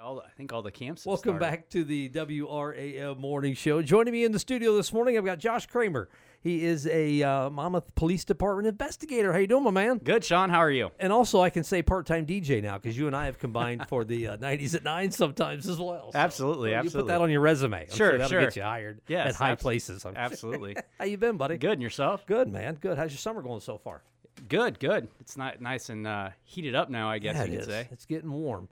[0.00, 1.02] All, I think all the camps.
[1.02, 1.40] have Welcome started.
[1.40, 3.82] back to the WRAM Morning Show.
[3.82, 6.08] Joining me in the studio this morning, I've got Josh Kramer.
[6.40, 9.32] He is a uh, Monmouth Police Department investigator.
[9.32, 9.98] How you doing, my man?
[9.98, 10.50] Good, Sean.
[10.50, 10.90] How are you?
[11.00, 14.04] And also, I can say part-time DJ now because you and I have combined for
[14.04, 16.12] the uh, 90s at 9 sometimes as well.
[16.12, 17.80] So, Absolutely, You put that on your resume.
[17.90, 18.40] I'm Sure, that'll sure.
[18.42, 20.04] get you hired Yes, at high abs- places.
[20.04, 20.22] I'm sure.
[20.22, 20.76] Absolutely.
[21.00, 21.58] How you been, buddy?
[21.58, 22.24] Good, and yourself?
[22.24, 22.78] Good, man.
[22.80, 22.98] Good.
[22.98, 24.02] How's your summer going so far?
[24.48, 25.08] Good, good.
[25.18, 27.10] It's not nice and uh, heated up now.
[27.10, 27.66] I guess Yeah, you could is.
[27.66, 27.88] say.
[27.90, 28.68] It's getting warm.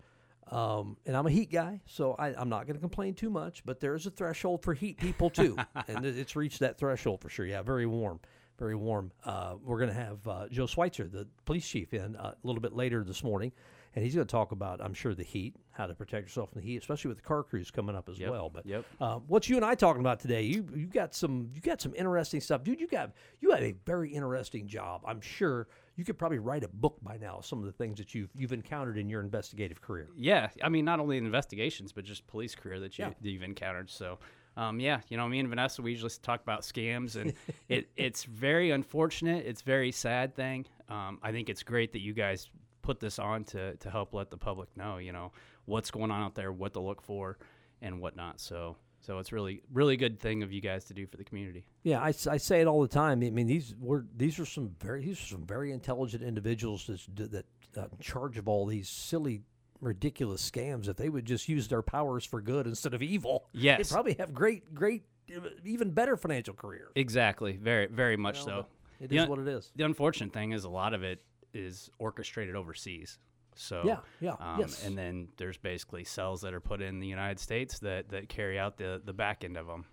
[0.51, 3.65] Um, and I'm a heat guy, so I, I'm not going to complain too much.
[3.65, 5.57] But there is a threshold for heat people too,
[5.89, 7.47] and it's reached that threshold for sure.
[7.47, 8.21] Yeah, very warm,
[8.59, 9.11] very warm.
[9.25, 12.63] Uh, we're going to have uh, Joe Schweitzer, the police chief, in uh, a little
[12.63, 13.51] bit later this morning,
[13.97, 16.61] and he's going to talk about, I'm sure, the heat, how to protect yourself from
[16.61, 18.49] the heat, especially with the car crews coming up as Yep, well.
[18.49, 18.85] But yep.
[19.01, 20.43] uh, what you and I talking about today?
[20.43, 22.81] You you got some you got some interesting stuff, dude.
[22.81, 23.11] You got
[23.41, 25.03] you have a very interesting job.
[25.05, 27.41] I'm sure you could probably write a book by now.
[27.41, 30.09] Some of the things that you've you've encountered in your investigative career.
[30.17, 33.11] Yeah, I mean, not only in investigations, but just police career that, you, Yeah.
[33.21, 33.91] that you've encountered.
[33.91, 34.19] So,
[34.57, 37.33] um, yeah, you know, me and Vanessa, we usually talk about scams, and
[37.69, 39.47] it, it's very unfortunate.
[39.47, 40.67] It's very sad thing.
[40.89, 42.49] Um, I think it's great that you guys
[42.83, 45.33] put this on to, to help let the public know, you know,
[45.65, 47.37] what's going on out there, what to look for,
[47.83, 48.41] and whatnot.
[48.41, 51.65] So, so it's really, really good thing of you guys to do for the community.
[51.85, 53.23] Yeah, I say it all the time.
[53.23, 57.07] I mean, these were these are some very these are some very intelligent individuals that's,
[57.07, 57.45] d- that
[57.77, 59.43] uh, in charge of all these silly,
[59.81, 60.89] ridiculous scams.
[60.89, 63.79] If they would just use their powers for good instead of evil, Yes.
[63.89, 66.91] they'd probably have great, great, uh, even better financial careers.
[66.97, 67.53] Exactly.
[67.57, 68.67] Very, very much know, so.
[68.99, 69.71] It is what it is.
[69.77, 71.23] The unfortunate thing is a lot of it
[71.55, 73.19] is orchestrated overseas.
[73.57, 74.85] So Yeah, yeah, um, yes.
[74.85, 78.59] and then there's basically cells that are put in the United States that, that carry
[78.59, 79.87] out the the back end of them.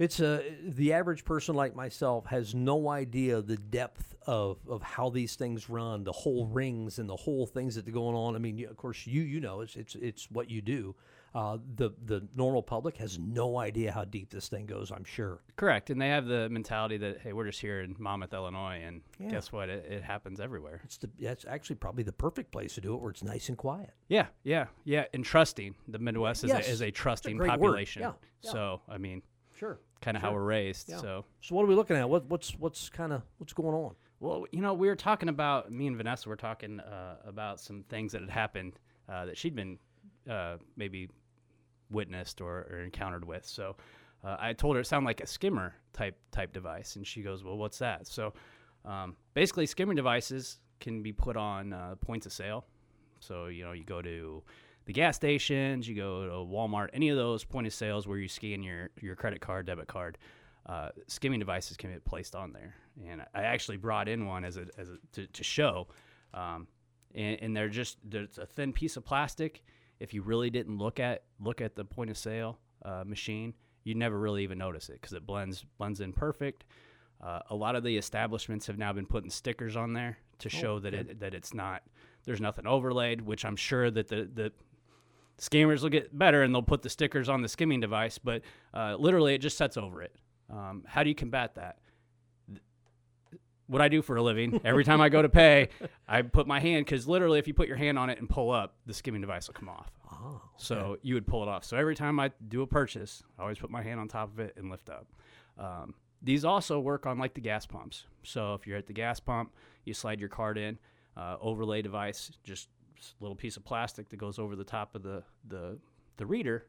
[0.00, 5.10] It's a the average person like myself has no idea the depth of, of how
[5.10, 8.34] these things run, the whole rings and the whole things that are going on.
[8.34, 10.94] I mean, of course, you you know it's it's it's what you do.
[11.34, 14.90] Uh, the the normal public has no idea how deep this thing goes.
[14.90, 15.42] I'm sure.
[15.56, 19.02] Correct, and they have the mentality that hey, we're just here in Monmouth, Illinois, and
[19.20, 19.28] Yeah.
[19.32, 19.68] guess what?
[19.68, 20.80] It, it happens everywhere.
[20.82, 23.58] It's the that's actually probably the perfect place to do it, where it's nice and
[23.58, 23.90] quiet.
[24.08, 25.04] Yeah, yeah, yeah.
[25.12, 27.48] And trusting the Midwest is, Yes, a, is a trusting word.
[27.48, 28.00] population.
[28.02, 28.12] Yeah,
[28.42, 28.50] yeah.
[28.50, 29.22] So I mean,
[29.60, 29.78] Sure.
[30.00, 30.88] kind of how we're raised.
[30.88, 30.96] Yeah.
[30.96, 32.08] So So what are we looking at?
[32.08, 33.94] What what's what's kind of what's going on?
[34.18, 37.84] Well, you know, we were talking about me and Vanessa were talking uh, about some
[37.90, 39.78] things that had happened uh, that she'd been
[40.28, 41.10] uh, maybe
[41.90, 43.46] witnessed or, or encountered with.
[43.46, 43.76] So
[44.24, 47.44] uh, I told her it sounded like a skimmer type type device, and she goes,
[47.44, 48.32] "Well, what's that?" So
[48.86, 52.64] um, basically, skimming devices can be put on uh, points of sale.
[53.18, 54.42] So you know, you go to
[54.86, 58.28] the gas stations, you go to Walmart, any of those point of sales where you
[58.28, 60.18] scan your your credit card, debit card.
[60.66, 62.74] Uh, skimming devices can be placed on there,
[63.08, 65.88] and I actually brought in one as a, as a to, to show,
[66.34, 66.68] um,
[67.14, 69.62] and, and they're just there's a thin piece of plastic.
[69.98, 73.54] If you really didn't look at look at the point of sale uh, machine,
[73.84, 76.64] you'd never really even notice it because it blends blends in perfect.
[77.22, 80.78] Uh, a lot of the establishments have now been putting stickers on there to show
[80.78, 81.82] that it that it's not
[82.24, 84.52] there's nothing overlaid, which I'm sure that the the
[85.40, 88.42] scammers will get better and they'll put the stickers on the skimming device, but
[88.74, 90.14] uh, literally it just sets over it.
[90.50, 91.78] Um, how do you combat that?
[93.66, 95.68] What I do for a living, every time I go to pay,
[96.08, 98.50] I put my hand because literally, if you put your hand on it and pull
[98.50, 99.92] up, the skimming device will come off.
[100.12, 101.64] Oh, So you would pull it off.
[101.64, 104.40] So every time I do a purchase, I always put my hand on top of
[104.40, 105.06] it and lift up.
[105.56, 108.04] Um, these also work on like the gas pumps.
[108.24, 110.76] So if you're at the gas pump, you slide your card in,
[111.16, 112.68] uh, overlay device, just
[113.20, 115.78] little piece of plastic that goes over the top of the, the
[116.16, 116.66] the reader.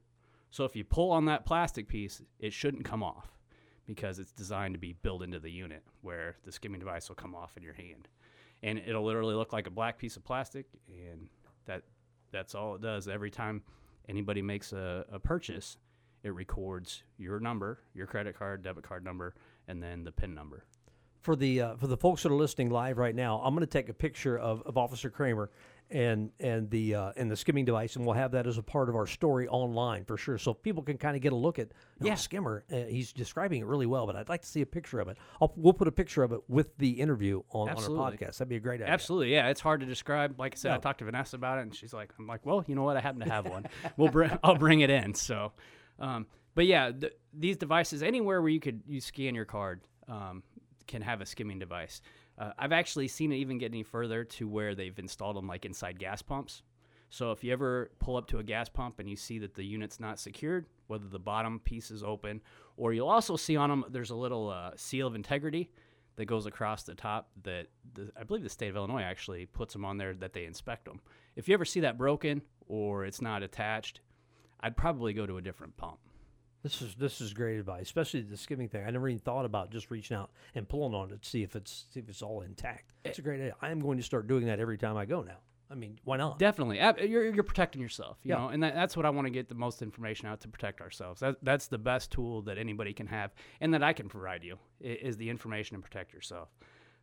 [0.49, 3.31] So if you pull on that plastic piece, it shouldn't come off
[3.85, 7.35] because it's designed to be built into the unit where the skimming device will come
[7.35, 8.07] off in your hand.
[8.63, 11.27] And it'll literally look like a black piece of plastic and
[11.65, 11.83] that
[12.31, 13.07] that's all it does.
[13.07, 13.61] Every time
[14.07, 15.77] anybody makes a, a purchase,
[16.23, 19.33] it records your number, your credit card, debit card number,
[19.67, 20.65] and then the PIN number.
[21.21, 23.71] for the uh, for the folks that are listening live right now, I'm going to
[23.71, 25.49] take a picture of, of Officer Kramer
[25.91, 28.89] and and the uh, and the skimming device, and we'll have that as a part
[28.89, 31.69] of our story online for sure, so people can kind of get a look at
[31.99, 32.15] Yeah.
[32.15, 32.63] skimmer.
[32.71, 35.17] Uh, he's describing it really well, but I'd like to see a picture of it.
[35.41, 38.37] I'll, we'll put a picture of it with the interview on, on our podcast.
[38.37, 38.93] That'd be a great idea.
[38.93, 39.49] Absolutely, yeah.
[39.49, 40.39] It's hard to describe.
[40.39, 42.63] Like I said, I talked to Vanessa about it, and she's like, "I'm like, well,
[42.67, 42.95] you know what?
[42.97, 43.65] I happen to have one.
[43.97, 45.51] we'll bring, I'll bring it in." So,
[45.99, 50.43] um, but yeah, th- these devices, anywhere where you could you scan your card, um,
[50.87, 52.01] can have a skimming device.
[52.41, 55.63] Uh, I've actually seen it even get any further to where they've installed them like
[55.63, 56.63] inside gas pumps.
[57.11, 59.63] So if you ever pull up to a gas pump and you see that the
[59.63, 62.41] unit's not secured, whether the bottom piece is open,
[62.77, 65.69] or you'll also see on them there's a little uh, seal of integrity
[66.15, 67.29] that goes across the top.
[67.43, 70.45] That the, I believe the state of Illinois actually puts them on there that they
[70.45, 70.99] inspect them.
[71.35, 74.01] If you ever see that broken or it's not attached,
[74.61, 75.99] I'd probably go to a different pump.
[76.63, 78.85] This is this is great advice, especially the skimming thing.
[78.85, 81.55] I never even thought about just reaching out and pulling on it to see if
[81.55, 82.93] it's see if it's all intact.
[83.03, 83.55] It's a great idea.
[83.61, 85.37] I am going to start doing that every time I go now.
[85.71, 86.37] I mean, why not?
[86.37, 86.77] Definitely,
[87.09, 88.39] you're you're protecting yourself, you Yeah.
[88.39, 90.81] know, and that, that's what I want to get the most information out to protect
[90.81, 91.21] ourselves.
[91.21, 94.57] That, that's the best tool that anybody can have, and that I can provide you
[94.81, 96.49] is the information to protect yourself.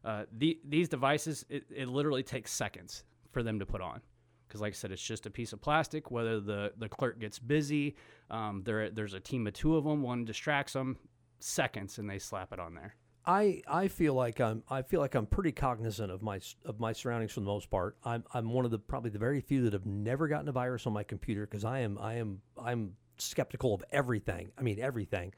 [0.05, 4.03] Uh, the, these devices, it, it literally takes seconds for them to put on,
[4.49, 6.11] because like I said, it's just a piece of plastic.
[6.11, 7.97] Whether the the clerk gets busy,
[8.31, 10.97] um, there there's a team of two of them, one distracts them,
[11.39, 12.95] seconds, and they slap it on there.
[13.29, 16.95] I, I feel like I'm I feel like I'm pretty cognizant of my of my
[16.95, 17.99] surroundings for the most part.
[18.03, 20.87] I'm I'm one of the probably the very few that have never gotten a virus
[20.87, 24.51] on my computer because I am I am I'm skeptical of everything.
[24.57, 25.35] I mean everything.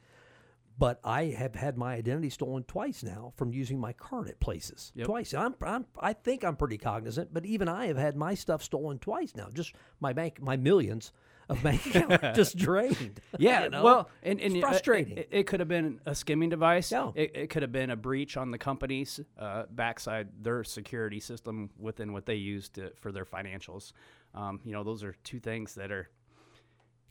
[0.80, 4.92] But I have had my identity stolen twice now from using my card at places.
[4.94, 5.06] Yep.
[5.06, 5.34] Twice.
[5.34, 8.98] I'm, I'm I think I'm pretty cognizant, but even I have had my stuff stolen
[8.98, 9.48] twice now.
[9.52, 11.12] Just my bank my millions
[11.50, 13.20] of bank account just drained.
[13.38, 13.84] Yeah, you know?
[13.84, 15.18] well, and, and It's uh, frustrating.
[15.18, 16.90] It, it could have been a skimming device.
[16.90, 17.10] Yeah.
[17.14, 21.68] It, it could have been a breach on the company's uh, backside, their security system
[21.78, 23.92] within what they use to, for their financials.
[24.34, 26.08] Um, you know, those are two things that are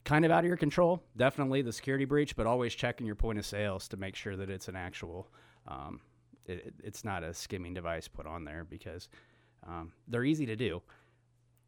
[0.04, 1.02] kind of out of your control.
[1.16, 4.50] Definitely the security breach, but always checking your point of sales to make sure that
[4.50, 5.28] it's an actual.
[5.68, 6.00] Um,
[6.46, 9.08] it, it- it's not a skimming device put on there because
[9.66, 10.82] um, they're easy to do.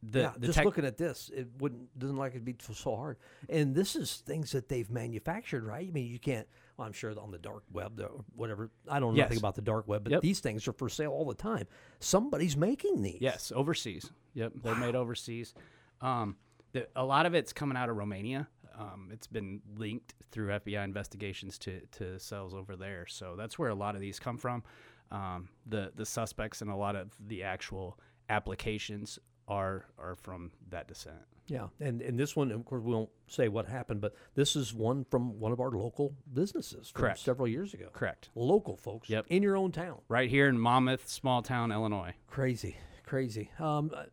[0.05, 2.97] The, yeah, the just tech- looking at this, it wouldn't doesn't like it'd be so-
[2.97, 3.19] hard.
[3.49, 5.87] And this is things that they've manufactured, right?
[5.87, 6.49] I mean, you can't.
[6.77, 8.71] Well, I'm sure on the dark web, or whatever.
[8.89, 9.27] I don't know Yes.
[9.27, 10.23] nothing about the dark web, but Yep.
[10.23, 11.67] these things are for sale all the time.
[12.01, 13.19] Somebody's making these.
[13.21, 14.11] Yes, overseas.
[14.35, 15.55] Yep, they're made overseas.
[16.01, 16.37] Um,
[16.73, 18.49] the, a lot of it's coming out of Romania.
[18.79, 23.07] Um, it's been linked through FBI investigations to, to cells over there.
[23.07, 24.63] So that's where a lot of these come from.
[25.11, 27.99] Um, the the suspects and a lot of the actual
[28.31, 31.17] applications are are from that descent.
[31.49, 31.67] yeah.
[31.81, 35.05] And and this one, of course, we won't say what happened, but this is one
[35.11, 37.19] from one of our local businesses from Correct.
[37.19, 37.89] several years ago.
[37.93, 38.31] Correct.
[38.35, 39.27] Local folks, Yep.
[39.29, 40.01] in your own town.
[40.09, 42.15] Right here in Monmouth, small town, Illinois.
[42.27, 43.51] Crazy, crazy.
[43.59, 44.05] Um, uh,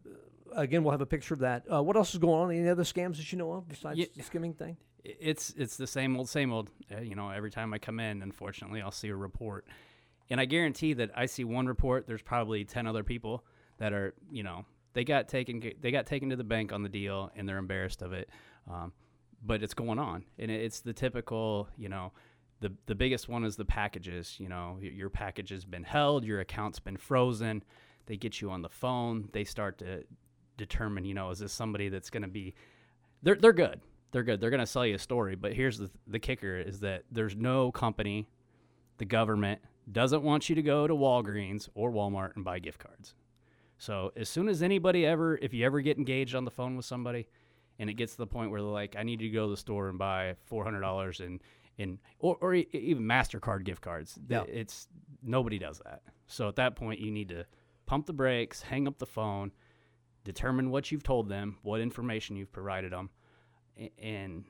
[0.56, 1.66] again, we'll have a picture of that.
[1.72, 2.52] Uh, what else is going on?
[2.56, 4.06] Any other scams that you know of besides Yeah.
[4.16, 4.78] the skimming thing?
[5.04, 8.22] It's it's the same old same old uh, you know every time i come in
[8.22, 9.66] unfortunately i'll see a report
[10.30, 13.46] and i guarantee that i see one report there's probably 10 other people
[13.78, 16.90] that are you know they got taken they got taken to the bank on the
[16.90, 18.30] deal and they're embarrassed of it
[18.70, 18.92] um,
[19.42, 22.12] but it's going on and it's the typical you know
[22.60, 26.42] the the biggest one is the packages you know your package has been held your
[26.42, 27.64] account's been frozen
[28.06, 30.04] they get you on the phone they start to
[30.60, 32.54] determine you know is this somebody that's going to be
[33.24, 33.82] they're they're good.
[34.12, 34.42] They're good.
[34.42, 37.36] They're going to sell you a story, but here's the the kicker is that there's
[37.36, 38.28] no company,
[38.98, 39.62] the government
[39.92, 43.16] doesn't want you to go to Walgreens or Walmart and buy gift cards.
[43.78, 46.86] So as soon as anybody ever if you ever get engaged on the phone with
[46.86, 47.28] somebody
[47.80, 49.52] and it gets to the point where they're like I need you to go to
[49.52, 51.40] the store and buy $400 in
[51.78, 54.20] in or, or even Mastercard gift cards.
[54.28, 54.44] Yeah.
[54.48, 54.88] It's
[55.24, 56.02] nobody does that.
[56.28, 57.46] So at that point you need to
[57.86, 59.52] pump the brakes, hang up the phone,
[60.24, 63.10] determine what you've told them, what information you've provided them,
[63.98, 64.44] and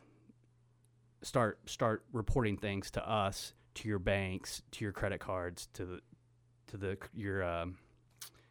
[1.21, 6.01] start start reporting things to us, to your banks, to your credit cards, to the
[6.67, 7.77] to the your um,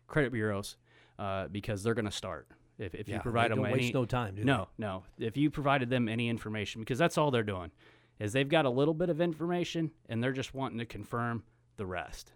[0.06, 0.76] credit bureaus,
[1.18, 2.48] uh, because they're going to start
[2.78, 4.34] if if you provide them any no time.
[4.34, 4.46] Do they?
[4.46, 7.70] no no if you provided them any information because that's all they're doing
[8.18, 11.44] is they've got a little bit of information and they're just wanting to confirm
[11.76, 12.32] the rest.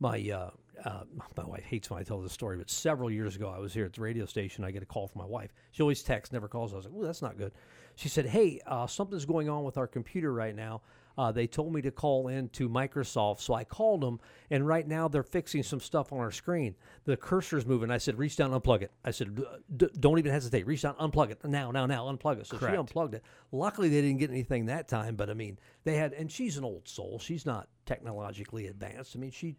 [0.00, 0.50] My uh,
[0.86, 1.02] uh,
[1.36, 3.84] my wife hates when I tell this story, but several years ago, I was here
[3.84, 4.62] at the radio station.
[4.64, 5.52] I get a call from my wife.
[5.72, 6.72] She always texts, never calls.
[6.72, 7.52] I was like, "Oh, that's not good."
[7.96, 10.82] She said, "Hey, uh, something's going on with our computer right now.
[11.18, 14.86] Uh, they told me to call in to Microsoft, so I called them, and right
[14.86, 16.74] now they're fixing some stuff on our screen.
[17.04, 17.90] The cursor's moving.
[17.90, 18.92] I said, reach down, unplug it.
[19.02, 19.44] I said, "D-
[19.78, 20.66] d- don't even hesitate.
[20.66, 22.46] Reach down, unplug it now, now, now, unplug it.
[22.46, 22.74] So Correct.
[22.74, 23.24] she unplugged it.
[23.50, 26.64] Luckily, they didn't get anything that time, but I mean, they had, and she's an
[26.64, 27.18] old soul.
[27.18, 29.16] She's not technologically advanced.
[29.16, 29.56] I mean, she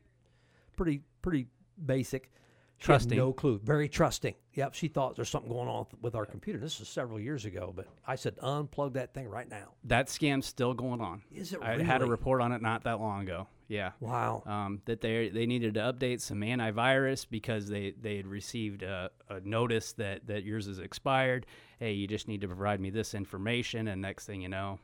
[0.78, 1.48] pretty pretty
[1.86, 2.32] basic.
[2.80, 3.18] She Trusting.
[3.18, 3.60] no clue.
[3.64, 4.36] Very trusting.
[4.54, 4.76] Yep.
[4.76, 6.60] She thought there's something going on with our computer.
[6.60, 9.74] This is several years ago, but I said unplug that thing right now.
[9.86, 11.24] That scam's still going on.
[11.34, 11.82] Is it right?
[11.82, 13.48] I had a report on it not that long ago.
[13.68, 13.92] Yeah.
[14.00, 14.44] Wow.
[14.46, 19.10] um, that they they needed to update some antivirus because they, they had received a,
[19.28, 21.48] a notice that, that yours is expired.
[21.80, 24.80] Hey, you just need to provide me this information, and next thing you know,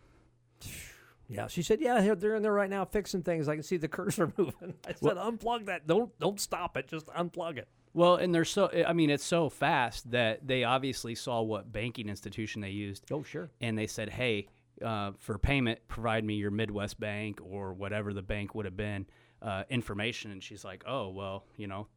[1.28, 1.48] Yeah.
[1.48, 3.48] She said, yeah, they're- in there right now fixing things.
[3.48, 4.74] I can see the cursor moving.
[4.88, 5.88] I said, unplug that.
[5.88, 6.88] Don't don't stop it.
[6.88, 7.68] Just unplug it.
[7.94, 12.10] well, and they're so I mean it's so fast that they obviously saw what banking
[12.10, 13.50] institution they used, Oh, sure.
[13.62, 14.48] and they said, hey,
[14.84, 19.06] uh, for payment, provide me your Midwest Bank or whatever the bank would have been
[19.42, 21.88] uh, information, and she's like, oh well, you know.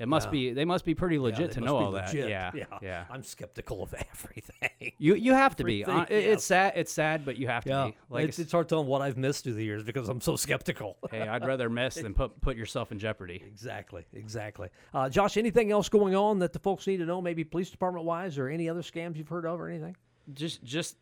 [0.00, 0.30] It must Yeah.
[0.30, 2.06] be they must be pretty legit they to know be all that.
[2.06, 2.30] legit.
[2.30, 3.04] Yeah, yeah, yeah.
[3.10, 4.92] I'm skeptical of everything.
[4.96, 5.84] You you have to be.
[5.84, 6.32] Uh, Everything, it- yeah.
[6.32, 6.72] It's sad.
[6.74, 7.96] It's sad, but you have to yeah, be.
[8.08, 10.96] Like it's, it's hard telling what I've missed through the years because I'm so skeptical.
[11.10, 13.42] hey, I'd rather miss than put put yourself in jeopardy.
[13.46, 14.70] Exactly, exactly.
[14.94, 18.06] Uh, Josh, anything else going on that the folks need to know, maybe police department
[18.06, 19.96] wise, or any other scams you've heard of, or anything?
[20.32, 20.96] Just just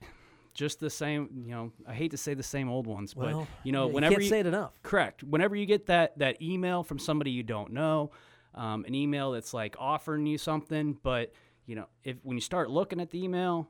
[0.55, 1.29] just the same.
[1.47, 4.15] You know, I hate to say the same old ones, but you know, yeah, whenever
[4.15, 4.73] can't you, say it enough.
[4.83, 5.23] Correct.
[5.23, 8.11] Whenever you get that that email from somebody you don't know,
[8.59, 11.33] um, an email that's like offering you something, but
[11.67, 13.69] you know, if when you start looking at the email,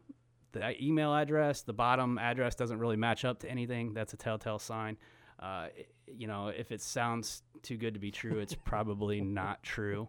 [0.52, 3.92] the email address, the bottom address doesn't really match up to anything.
[3.92, 4.96] That's a telltale sign.
[5.38, 5.68] Uh,
[6.06, 10.08] you know, if it sounds too good to be true, it's probably not true.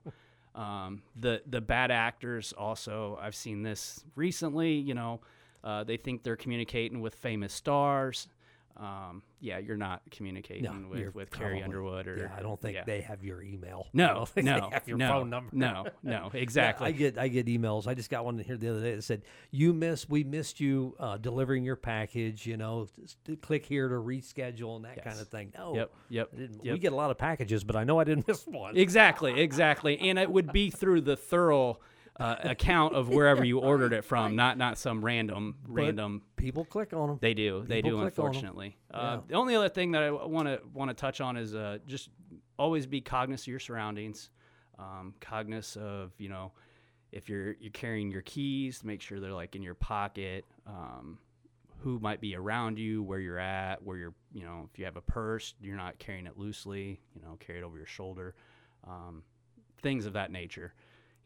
[0.55, 4.73] Um, the the bad actors also, I've seen this recently.
[4.73, 5.19] You know,
[5.61, 8.29] uh, they think they're communicating with famous stars.
[8.79, 12.75] Um, yeah, you're not communicating No, with, with Carrie Underwood or Yeah, I don't think
[12.75, 12.83] yeah.
[12.85, 13.87] they have your email.
[13.93, 15.49] No, no, your no, phone number.
[15.53, 16.87] no, no, Yeah, exactly.
[16.87, 17.87] I get I get emails.
[17.87, 20.09] I just got one here the other day that said, "You missed.
[20.09, 22.45] We missed you uh, delivering your package.
[22.45, 22.87] You know,
[23.41, 26.29] click here to reschedule and that kind of thing." No, Yep, yep,
[26.63, 26.73] yep.
[26.73, 28.77] We get a lot of packages, but I know I didn't miss one.
[28.77, 29.99] Exactly, exactly.
[29.99, 31.79] And it would be through the thorough
[32.19, 36.21] uh, account of wherever you ordered it from, not not some random random.
[36.35, 37.17] People click on them.
[37.21, 37.91] They do, they do.
[37.97, 38.07] click on 'em.
[38.07, 39.21] Unfortunately, uh, Yeah.
[39.27, 42.09] the only other thing that I want to want to touch on is uh, just
[42.57, 44.29] always be cognizant of your surroundings,
[44.77, 46.51] um, cognizant of you know
[47.11, 50.45] if you're you're carrying your keys, make sure they're like in your pocket.
[50.67, 51.19] Um,
[51.81, 54.97] who might be around you, where you're at, where you're, you know, if you have
[54.97, 58.35] a purse, you're not carrying it loosely, you know, carry it over your shoulder,
[58.85, 59.23] um,
[59.81, 60.73] things of that nature.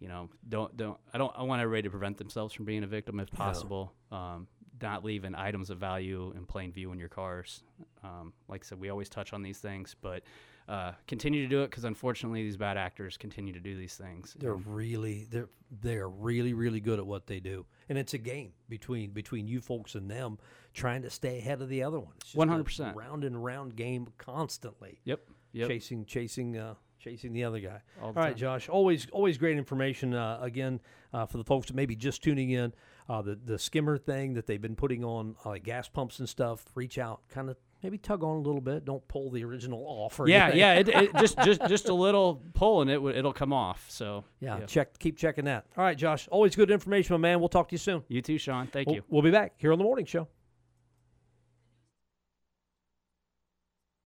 [0.04, 2.88] You know, don't don't I don't I want everybody to prevent themselves from being a
[2.88, 3.94] victim if possible.
[4.12, 4.48] Um,
[4.82, 7.64] not leaving items of value in plain view in your cars.
[8.04, 10.24] Um, like I said, we always touch on these things, but
[10.68, 14.36] uh, continue to do it because unfortunately these bad actors continue to do these things.
[14.38, 15.48] They're really they're
[15.82, 19.62] they're really really good at what they do, and it's a game between between you
[19.62, 20.38] folks and them
[20.74, 22.14] trying to stay ahead of the other one.
[22.22, 22.94] Just a 100%.
[22.94, 25.00] round and round game constantly.
[25.06, 25.22] Yep.
[25.54, 25.68] Yep.
[25.70, 27.82] chasing chasing uh, chasing the other guy.
[28.02, 28.36] All All right.
[28.36, 28.70] Josh.
[28.70, 30.14] Always always great information.
[30.14, 30.80] Uh, again,
[31.14, 32.74] uh, for the folks that may be just tuning in,
[33.10, 36.30] uh, the the skimmer thing that they've been putting on uh, like gas pumps and
[36.30, 36.66] stuff.
[36.76, 38.86] Reach out, kind of maybe tug on a little bit.
[38.86, 40.18] Don't pull the original off.
[40.20, 40.60] Or Yeah, anything.
[40.60, 40.74] yeah.
[40.76, 43.86] It, it just just just a little pull and it would it'll come off.
[43.90, 44.60] So yeah.
[44.66, 44.98] Check.
[45.00, 45.66] Keep checking that.
[45.78, 46.28] All right, Josh.
[46.32, 47.40] Always good information, my man.
[47.40, 48.04] We'll talk to you soon.
[48.08, 48.68] You too, Sean.
[48.68, 49.04] Thank We'll, you.
[49.10, 50.28] we'll be back here on the morning show.